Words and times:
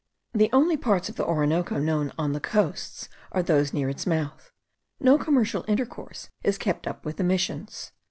The 0.33 0.49
only 0.51 0.77
parts 0.77 1.09
of 1.09 1.15
the 1.15 1.23
Orinoco 1.23 1.77
known 1.77 2.11
on 2.17 2.33
the 2.33 2.39
coasts 2.39 3.07
are 3.33 3.43
those 3.43 3.71
near 3.71 3.87
its 3.87 4.07
mouth. 4.07 4.51
No 4.99 5.19
commercial 5.19 5.63
intercourse 5.67 6.27
is 6.41 6.57
kept 6.57 6.87
up 6.87 7.05
with 7.05 7.17
the 7.17 7.23
Missions. 7.23 7.91